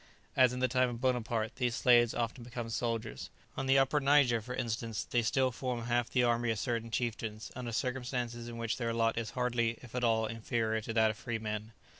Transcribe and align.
As 0.35 0.51
in 0.51 0.61
the 0.61 0.67
time 0.67 0.89
of 0.89 0.99
Buonaparte, 0.99 1.57
these 1.57 1.75
slaves 1.75 2.15
often 2.15 2.43
become 2.43 2.71
soldiers; 2.71 3.29
on 3.55 3.67
the 3.67 3.77
Upper 3.77 3.99
Niger, 3.99 4.41
for 4.41 4.55
instance, 4.55 5.03
they 5.03 5.21
still 5.21 5.51
form 5.51 5.83
half 5.83 6.09
the 6.09 6.23
army 6.23 6.49
of 6.49 6.57
certain 6.57 6.89
chieftains, 6.89 7.51
under 7.55 7.71
circumstances 7.71 8.47
in 8.47 8.57
which 8.57 8.77
their 8.77 8.95
lot 8.95 9.15
is 9.15 9.29
hardly, 9.37 9.77
if 9.83 9.93
at 9.93 10.03
all, 10.03 10.25
inferior 10.25 10.81
to 10.81 10.93
that 10.93 11.11
of 11.11 11.17
free 11.17 11.37
men. 11.37 11.73